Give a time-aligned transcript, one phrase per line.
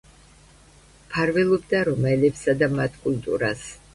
[1.01, 3.71] მფარველობდა რომაელებსა და მათ კულტურას.